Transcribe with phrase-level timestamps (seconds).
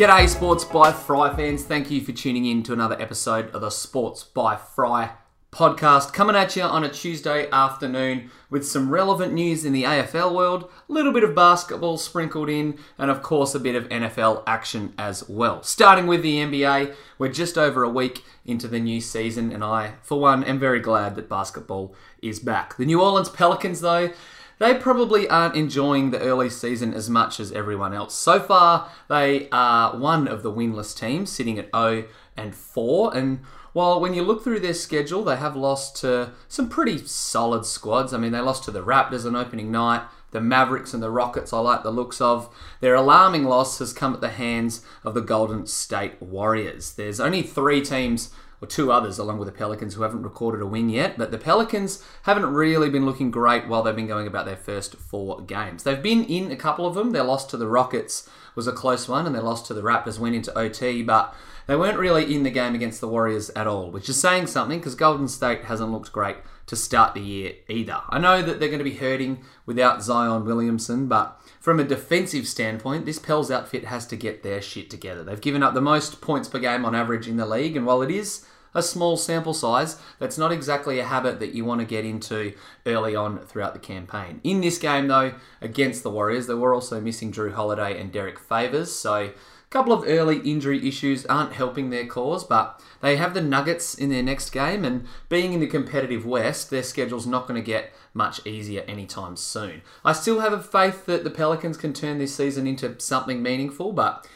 [0.00, 1.62] G'day, Sports by Fry fans.
[1.62, 5.10] Thank you for tuning in to another episode of the Sports by Fry
[5.52, 6.14] podcast.
[6.14, 10.70] Coming at you on a Tuesday afternoon with some relevant news in the AFL world,
[10.88, 14.94] a little bit of basketball sprinkled in, and of course a bit of NFL action
[14.96, 15.62] as well.
[15.62, 19.96] Starting with the NBA, we're just over a week into the new season, and I,
[20.00, 22.74] for one, am very glad that basketball is back.
[22.78, 24.12] The New Orleans Pelicans, though,
[24.60, 28.14] they probably aren't enjoying the early season as much as everyone else.
[28.14, 32.04] So far, they are one of the winless teams, sitting at 0
[32.36, 33.16] and 4.
[33.16, 33.40] And
[33.72, 38.12] while when you look through their schedule, they have lost to some pretty solid squads.
[38.12, 40.02] I mean, they lost to the Raptors on opening night.
[40.30, 42.54] The Mavericks and the Rockets, I like the looks of.
[42.80, 46.92] Their alarming loss has come at the hands of the Golden State Warriors.
[46.92, 48.30] There's only three teams
[48.62, 51.16] or two others along with the Pelicans who haven't recorded a win yet.
[51.16, 54.96] But the Pelicans haven't really been looking great while they've been going about their first
[54.96, 55.82] four games.
[55.82, 57.12] They've been in a couple of them.
[57.12, 60.18] Their loss to the Rockets was a close one, and their loss to the Raptors
[60.18, 61.34] went into OT, but
[61.70, 64.80] they weren't really in the game against the Warriors at all, which is saying something
[64.80, 68.00] because Golden State hasn't looked great to start the year either.
[68.08, 72.48] I know that they're going to be hurting without Zion Williamson, but from a defensive
[72.48, 75.22] standpoint, this Pels outfit has to get their shit together.
[75.22, 78.02] They've given up the most points per game on average in the league, and while
[78.02, 81.86] it is a small sample size, that's not exactly a habit that you want to
[81.86, 82.52] get into
[82.84, 84.40] early on throughout the campaign.
[84.42, 88.40] In this game, though, against the Warriors, they were also missing Jrue Holiday and Derrick
[88.40, 89.30] Favors, so
[89.70, 94.10] couple of early injury issues aren't helping their cause, but they have the Nuggets in
[94.10, 97.92] their next game, and being in the competitive West, their schedule's not going to get
[98.12, 99.82] much easier anytime soon.
[100.04, 103.92] I still have a faith that the Pelicans can turn this season into something meaningful,
[103.92, 104.26] but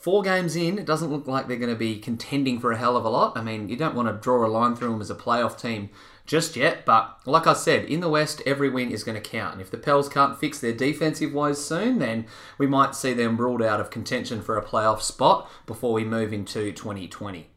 [0.00, 2.96] four games in, it doesn't look like they're going to be contending for a hell
[2.96, 3.36] of a lot.
[3.36, 5.90] I mean, you don't want to draw a line through them as a playoff team
[6.26, 6.86] just yet.
[6.86, 9.52] But like I said, in the West, every win is going to count.
[9.52, 13.36] And if the Pels can't fix their defensive woes soon, then we might see them
[13.36, 17.48] ruled out of contention for a playoff spot before we move into 2020.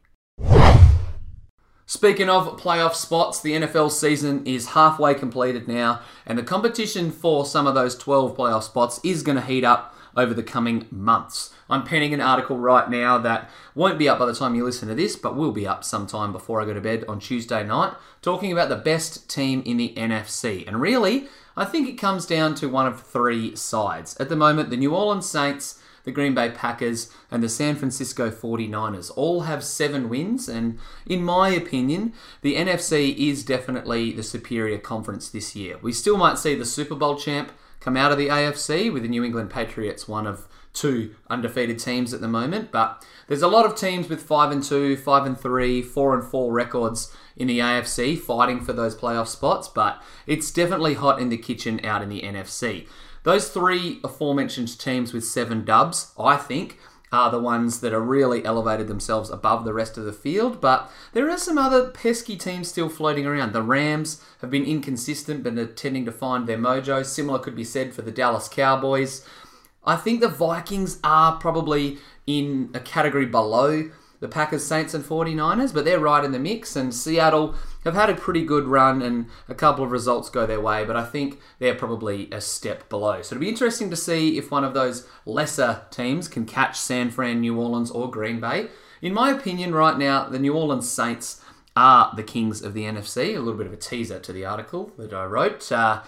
[1.86, 7.46] Speaking of playoff spots, the NFL season is halfway completed now, and the competition for
[7.46, 11.54] some of those 12 playoff spots is going to heat up over the coming months.
[11.70, 14.88] I'm penning an article right now that won't be up by the time you listen
[14.90, 17.94] to this, but will be up sometime before I go to bed on Tuesday night,
[18.22, 20.68] talking about the best team in the NFC.
[20.68, 24.16] And really, I think it comes down to one of three sides.
[24.20, 28.30] At the moment, the New Orleans Saints, the Green Bay Packers, and the San Francisco
[28.30, 34.78] 49ers all have seven wins, and in my opinion, the NFC is definitely the superior
[34.78, 35.78] conference this year.
[35.82, 37.52] We still might see the Super Bowl champ
[37.84, 42.14] come out of the AFC with the New England Patriots, one of two undefeated teams
[42.14, 42.72] at the moment.
[42.72, 46.24] But there's a lot of teams with five and two, five and three, four and
[46.24, 49.68] four records in the AFC fighting for those playoff spots.
[49.68, 52.88] But it's definitely hot in the kitchen out in the NFC.
[53.24, 56.80] Those three aforementioned teams with seven dubs, I think,
[57.14, 60.60] are the ones that are really elevated themselves above the rest of the field.
[60.60, 63.54] But there are some other pesky teams still floating around.
[63.54, 67.06] The Rams have been inconsistent but are tending to find their mojo.
[67.06, 69.26] Similar could be said for the Dallas Cowboys.
[69.86, 73.92] I think the Vikings are probably in a category below
[74.24, 76.78] the Packers, Saints, and 49ers, but they're right in the mix.
[76.78, 80.62] And Seattle have had a pretty good run and a couple of results go their
[80.62, 83.22] way, but I think they're probably a step below.
[83.22, 87.12] So it'll be interesting to see if one of those lesser teams can catch San
[87.12, 88.68] Fran, New Orleans, or Green Bay.
[89.02, 91.44] In my opinion, right now, the New Orleans Saints
[91.76, 93.36] are the kings of the NFC.
[93.36, 95.70] A little bit of a teaser to the article that I wrote.
[95.70, 96.02] Uh,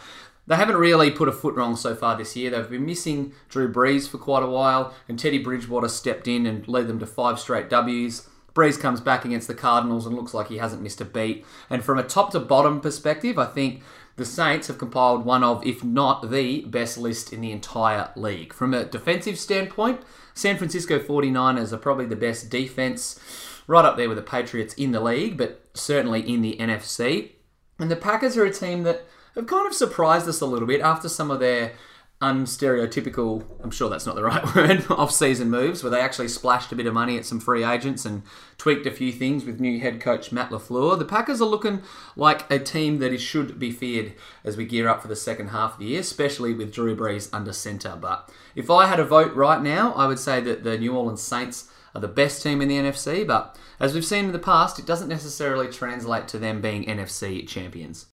[0.47, 2.51] they haven't really put a foot wrong so far this year.
[2.51, 6.67] They've been missing Drew Brees for quite a while, and Teddy Bridgewater stepped in and
[6.67, 8.29] led them to five straight W's.
[8.53, 11.45] Brees comes back against the Cardinals and looks like he hasn't missed a beat.
[11.69, 13.83] And from a top to bottom perspective, I think
[14.15, 18.53] the Saints have compiled one of, if not the best list in the entire league.
[18.53, 20.01] From a defensive standpoint,
[20.33, 23.19] San Francisco 49ers are probably the best defense,
[23.67, 27.31] right up there with the Patriots in the league, but certainly in the NFC.
[27.77, 29.05] And the Packers are a team that
[29.35, 31.73] have kind of surprised us a little bit after some of their
[32.21, 36.71] unstereotypical, I'm sure that's not the right word, off season moves where they actually splashed
[36.71, 38.23] a bit of money at some free agents and
[38.57, 40.97] tweaked a few things with new head coach Matt LaFleur.
[40.97, 41.81] The Packers are looking
[42.15, 45.49] like a team that is, should be feared as we gear up for the second
[45.49, 47.97] half of the year, especially with Drew Brees under centre.
[47.99, 51.21] But if I had a vote right now, I would say that the New Orleans
[51.21, 54.79] Saints are the best team in the NFC, but as we've seen in the past,
[54.79, 58.07] it doesn't necessarily translate to them being NFC champions.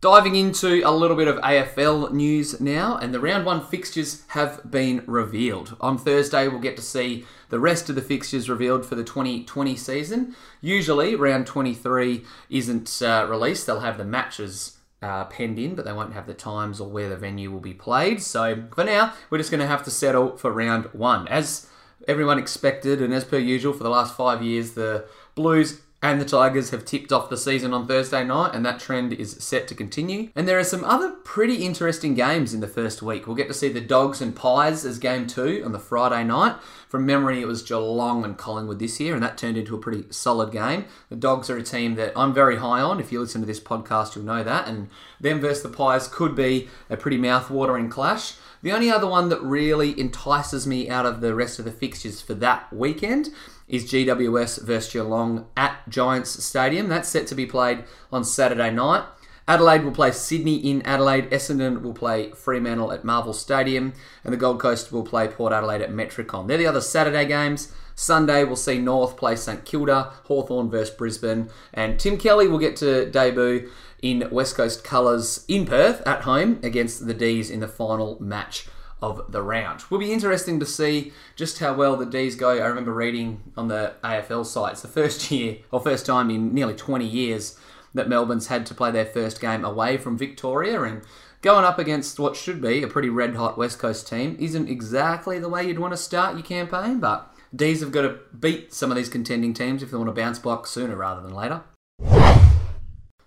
[0.00, 4.70] Diving into a little bit of AFL news now, and the round one fixtures have
[4.70, 5.76] been revealed.
[5.80, 9.74] On Thursday, we'll get to see the rest of the fixtures revealed for the 2020
[9.74, 10.36] season.
[10.60, 15.92] Usually, round 23 isn't uh, released, they'll have the matches uh, penned in, but they
[15.92, 18.22] won't have the times or where the venue will be played.
[18.22, 21.26] So for now, we're just going to have to settle for round one.
[21.26, 21.68] As
[22.06, 26.24] everyone expected, and as per usual for the last five years, the Blues and the
[26.24, 29.74] Tigers have tipped off the season on Thursday night, and that trend is set to
[29.74, 30.28] continue.
[30.36, 33.26] And there are some other pretty interesting games in the first week.
[33.26, 36.56] We'll get to see the Dogs and Pies as game two on the Friday night.
[36.88, 40.04] From memory, it was Geelong and Collingwood this year, and that turned into a pretty
[40.10, 40.86] solid game.
[41.10, 42.98] The Dogs are a team that I'm very high on.
[42.98, 44.66] If you listen to this podcast, you'll know that.
[44.66, 44.88] And
[45.20, 48.36] them versus the Pies could be a pretty mouth-watering clash.
[48.62, 52.22] The only other one that really entices me out of the rest of the fixtures
[52.22, 53.28] for that weekend
[53.68, 56.88] is GWS versus Geelong at Giants Stadium.
[56.88, 59.04] That's set to be played on Saturday night.
[59.48, 61.30] Adelaide will play Sydney in Adelaide.
[61.30, 63.94] Essendon will play Fremantle at Marvel Stadium.
[64.22, 66.46] And the Gold Coast will play Port Adelaide at Metricon.
[66.46, 67.72] They're the other Saturday games.
[67.94, 71.48] Sunday, we'll see North play St Kilda, Hawthorn versus Brisbane.
[71.72, 73.70] And Tim Kelly will get to debut
[74.02, 78.68] in West Coast colours in Perth at home against the D's in the final match
[79.00, 79.82] of the round.
[79.90, 82.50] Will be interesting to see just how well the D's go.
[82.50, 86.52] I remember reading on the AFL site, it's the first year or first time in
[86.52, 87.58] nearly 20 years
[87.94, 91.02] that Melbourne's had to play their first game away from Victoria and
[91.42, 95.38] going up against what should be a pretty red hot West Coast team isn't exactly
[95.38, 98.90] the way you'd want to start your campaign, but D's have got to beat some
[98.90, 101.62] of these contending teams if they want to bounce back sooner rather than later.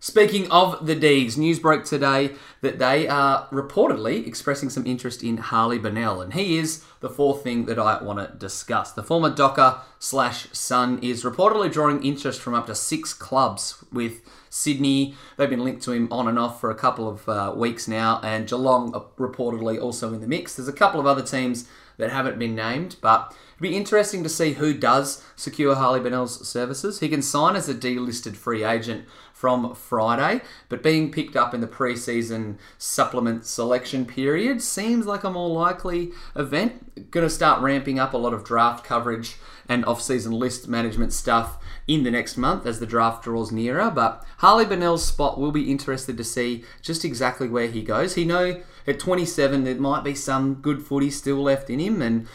[0.04, 2.32] Speaking of the D's, news broke today
[2.62, 7.44] that they are reportedly expressing some interest in Harley Bennell, and he is the fourth
[7.44, 8.92] thing that I want to discuss.
[8.92, 14.22] The former Docker slash Sun is reportedly drawing interest from up to six clubs with
[14.50, 15.14] Sydney.
[15.38, 18.20] They've been linked to him on and off for a couple of uh, weeks now,
[18.24, 20.56] and Geelong reportedly also in the mix.
[20.56, 24.30] There's a couple of other teams that haven't been named, but it'd be interesting to
[24.30, 27.00] see who does secure Harley Bennell's services.
[27.00, 29.06] He can sign as a delisted free agent
[29.42, 30.40] from Friday,
[30.70, 36.12] but being picked up in the preseason supplement selection period seems like a more likely
[36.36, 37.10] event.
[37.10, 41.58] Going to start ramping up a lot of draft coverage and off-season list management stuff
[41.88, 43.90] in the next month as the draft draws nearer.
[43.90, 48.14] But Harley Bennell's spot will be interested to see just exactly where he goes.
[48.14, 52.28] He know at 27 there might be some good footy still left in him, and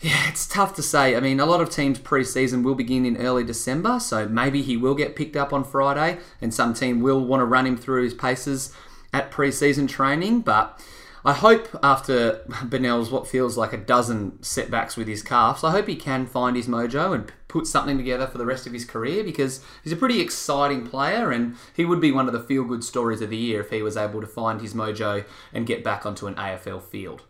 [0.00, 1.16] yeah, it's tough to say.
[1.16, 4.76] I mean, a lot of teams pre-season will begin in early December, so maybe he
[4.76, 8.04] will get picked up on Friday, and some team will want to run him through
[8.04, 8.74] his paces
[9.14, 10.40] at pre-season training.
[10.40, 10.84] But
[11.24, 15.88] I hope after Bennell's what feels like a dozen setbacks with his calves, I hope
[15.88, 19.24] he can find his mojo and put something together for the rest of his career
[19.24, 23.22] because he's a pretty exciting player, and he would be one of the feel-good stories
[23.22, 26.26] of the year if he was able to find his mojo and get back onto
[26.26, 27.22] an AFL field.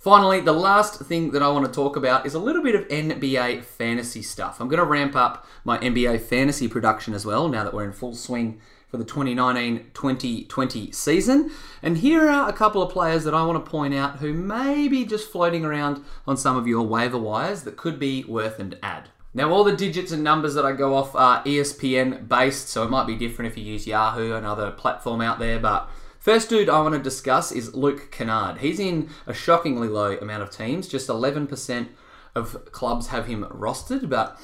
[0.00, 2.88] Finally, the last thing that I want to talk about is a little bit of
[2.88, 4.58] NBA fantasy stuff.
[4.58, 7.92] I'm going to ramp up my NBA fantasy production as well now that we're in
[7.92, 11.50] full swing for the 2019 2020 season.
[11.82, 14.88] And here are a couple of players that I want to point out who may
[14.88, 18.76] be just floating around on some of your waiver wires that could be worth an
[18.82, 19.10] ad.
[19.34, 22.90] Now, all the digits and numbers that I go off are ESPN based, so it
[22.90, 26.82] might be different if you use Yahoo, another platform out there, but First dude I
[26.82, 28.58] want to discuss is Luke Kennard.
[28.58, 30.86] He's in a shockingly low amount of teams.
[30.86, 31.88] Just 11%
[32.34, 34.38] of clubs have him rostered, but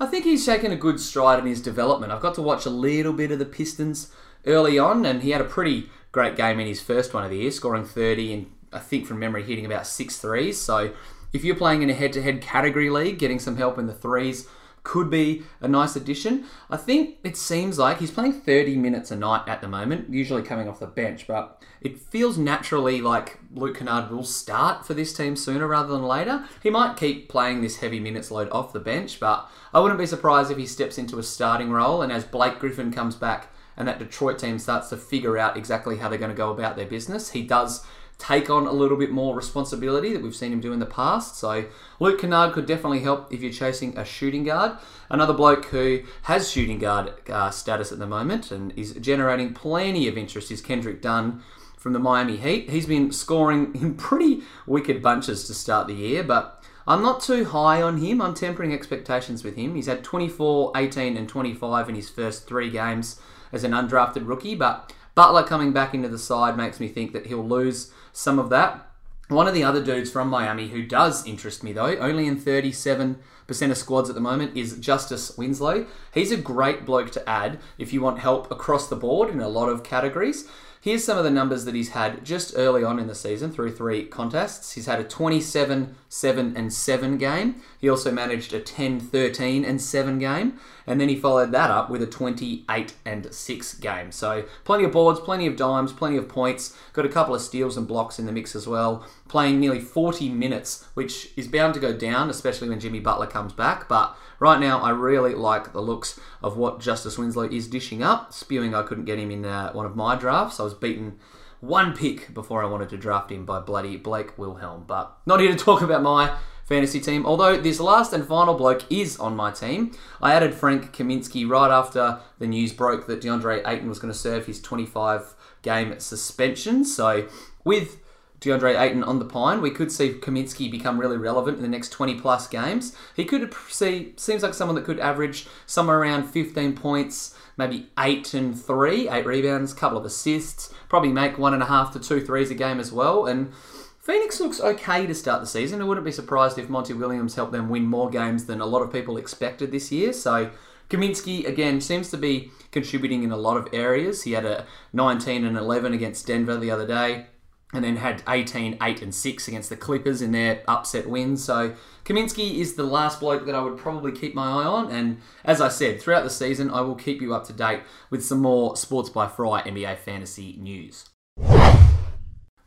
[0.00, 2.10] I think he's taken a good stride in his development.
[2.10, 4.10] I've got to watch a little bit of the Pistons
[4.44, 7.36] early on, and he had a pretty great game in his first one of the
[7.36, 10.60] year, scoring 30 and I think from memory hitting about six threes.
[10.60, 10.92] So
[11.32, 14.48] if you're playing in a head-to-head category league, getting some help in the threes
[14.82, 16.44] could be a nice addition.
[16.68, 20.42] I think it seems like he's playing 30 minutes a night at the moment, usually
[20.42, 25.12] coming off the bench, but it feels naturally like Luke Kennard will start for this
[25.12, 26.44] team sooner rather than later.
[26.62, 30.06] He might keep playing this heavy minutes load off the bench, but I wouldn't be
[30.06, 33.86] surprised if he steps into a starting role and as Blake Griffin comes back and
[33.88, 36.86] that Detroit team starts to figure out exactly how they're going to go about their
[36.86, 37.86] business, he does
[38.20, 41.36] take on a little bit more responsibility that we've seen him do in the past.
[41.36, 41.64] So
[41.98, 44.72] Luke Kennard could definitely help if you're chasing a shooting guard.
[45.08, 50.06] Another bloke who has shooting guard uh, status at the moment and is generating plenty
[50.06, 51.42] of interest is Kendrick Nunn
[51.78, 52.68] from the Miami Heat.
[52.68, 57.46] He's been scoring in pretty wicked bunches to start the year, but I'm not too
[57.46, 58.20] high on him.
[58.20, 59.74] I'm tempering expectations with him.
[59.74, 63.18] He's had 24, 18, and 25 in his first three games
[63.52, 67.26] as an undrafted rookie, but Butler coming back into the side makes me think that
[67.26, 68.86] he'll lose some of that.
[69.28, 73.16] One of the other dudes from Miami who does interest me though, only in 37%
[73.48, 75.86] of squads at the moment, is Justice Winslow.
[76.12, 79.48] He's a great bloke to add if you want help across the board in a
[79.48, 80.48] lot of categories.
[80.80, 83.72] Here's some of the numbers that he's had just early on in the season through
[83.72, 84.72] three contests.
[84.72, 87.62] He's had a 27, 7, and 7 game.
[87.78, 90.58] He also managed a 10, 13, and 7 game.
[90.86, 94.10] And then he followed that up with a 28 and 6 game.
[94.10, 96.76] So plenty of boards, plenty of dimes, plenty of points.
[96.92, 99.06] Got a couple of steals and blocks in the mix as well.
[99.28, 103.52] Playing nearly 40 minutes, which is bound to go down, especially when Jimmy Butler comes
[103.52, 103.88] back.
[103.88, 108.32] But right now, I really like the looks of what Justice Winslow is dishing up.
[108.32, 110.58] Spewing I couldn't get him in uh, one of my drafts.
[110.58, 111.18] I was beaten
[111.60, 114.84] one pick before I wanted to draft him by bloody Blake Wilhelm.
[114.86, 116.36] But not here to talk about my
[116.70, 117.26] fantasy team.
[117.26, 119.92] Although this last and final bloke is on my team.
[120.22, 124.18] I added Frank Kaminsky right after the news broke that DeAndre Ayton was going to
[124.18, 126.84] serve his 25 game suspension.
[126.84, 127.28] So
[127.64, 127.98] with
[128.40, 131.90] DeAndre Ayton on the pine, we could see Kaminsky become really relevant in the next
[131.90, 132.96] 20 plus games.
[133.14, 138.32] He could see, seems like someone that could average somewhere around 15 points, maybe 8
[138.32, 142.24] and 3, 8 rebounds, couple of assists, probably make one and a half to two
[142.24, 143.26] threes a game as well.
[143.26, 143.52] And
[144.00, 145.82] Phoenix looks okay to start the season.
[145.82, 148.80] I wouldn't be surprised if Monty Williams helped them win more games than a lot
[148.80, 150.14] of people expected this year.
[150.14, 150.50] So
[150.88, 154.22] Kaminsky again seems to be contributing in a lot of areas.
[154.22, 157.26] He had a 19 and 11 against Denver the other day,
[157.72, 161.36] and then had 18, 8 and 6 against the Clippers in their upset win.
[161.36, 161.74] So
[162.04, 164.90] Kaminsky is the last bloke that I would probably keep my eye on.
[164.90, 168.24] And as I said, throughout the season, I will keep you up to date with
[168.24, 171.08] some more Sports by Fry NBA fantasy news.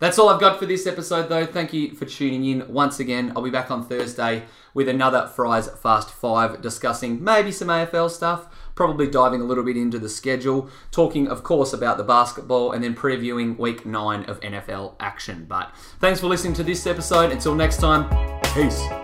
[0.03, 1.45] That's all I've got for this episode, though.
[1.45, 3.31] Thank you for tuning in once again.
[3.38, 4.43] I'll be back on Thursday
[4.74, 9.77] with another Fry's Fast Five discussing maybe some AFL stuff, probably diving a little bit
[9.77, 14.41] into the schedule, talking, of course, about the basketball, and then previewing week nine of
[14.41, 15.45] NFL action.
[15.48, 17.31] But thanks for listening to this episode.
[17.31, 18.10] Until next time,
[18.53, 19.02] peace.